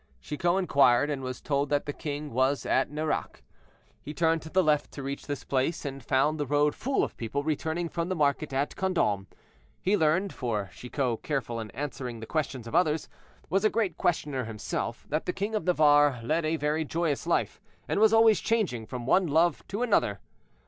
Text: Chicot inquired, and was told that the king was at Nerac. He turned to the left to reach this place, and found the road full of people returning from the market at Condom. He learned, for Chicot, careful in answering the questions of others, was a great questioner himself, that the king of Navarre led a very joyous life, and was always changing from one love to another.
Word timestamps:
Chicot 0.19 0.57
inquired, 0.57 1.11
and 1.11 1.21
was 1.21 1.41
told 1.41 1.69
that 1.69 1.85
the 1.85 1.93
king 1.93 2.33
was 2.33 2.65
at 2.65 2.89
Nerac. 2.89 3.43
He 4.01 4.15
turned 4.15 4.41
to 4.41 4.49
the 4.49 4.63
left 4.63 4.91
to 4.93 5.03
reach 5.03 5.27
this 5.27 5.43
place, 5.43 5.85
and 5.85 6.03
found 6.03 6.39
the 6.39 6.47
road 6.47 6.73
full 6.73 7.03
of 7.03 7.15
people 7.17 7.43
returning 7.43 7.87
from 7.87 8.09
the 8.09 8.15
market 8.15 8.51
at 8.51 8.75
Condom. 8.75 9.27
He 9.79 9.95
learned, 9.95 10.33
for 10.33 10.71
Chicot, 10.73 11.21
careful 11.21 11.59
in 11.59 11.69
answering 11.69 12.19
the 12.19 12.25
questions 12.25 12.65
of 12.65 12.73
others, 12.73 13.09
was 13.47 13.63
a 13.63 13.69
great 13.69 13.95
questioner 13.95 14.45
himself, 14.45 15.05
that 15.09 15.27
the 15.27 15.33
king 15.33 15.53
of 15.53 15.65
Navarre 15.65 16.19
led 16.23 16.45
a 16.45 16.55
very 16.55 16.83
joyous 16.83 17.27
life, 17.27 17.61
and 17.87 17.99
was 17.99 18.11
always 18.11 18.39
changing 18.39 18.87
from 18.87 19.05
one 19.05 19.27
love 19.27 19.63
to 19.67 19.83
another. 19.83 20.19